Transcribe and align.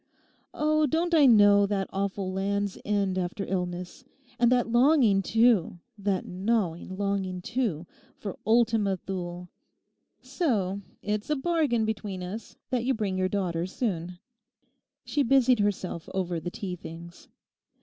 Oh, 0.55 0.87
don't 0.87 1.13
I 1.13 1.27
know 1.27 1.67
that 1.67 1.87
awful 1.93 2.33
Land's 2.33 2.79
End 2.83 3.19
after 3.19 3.45
illness; 3.45 4.03
and 4.39 4.51
that 4.51 4.67
longing, 4.71 5.21
too, 5.21 5.77
that 5.95 6.25
gnawing 6.25 6.97
longing, 6.97 7.39
too, 7.39 7.85
for 8.17 8.39
Ultima 8.43 8.97
Thule. 8.97 9.47
So, 10.19 10.81
it's 11.03 11.29
a 11.29 11.35
bargain 11.35 11.85
between 11.85 12.23
us 12.23 12.57
that 12.71 12.83
you 12.83 12.95
bring 12.95 13.15
your 13.15 13.29
daughter 13.29 13.67
soon.' 13.67 14.17
She 15.05 15.21
busied 15.21 15.59
herself 15.59 16.09
over 16.15 16.39
the 16.39 16.49
tea 16.49 16.75
things. 16.75 17.27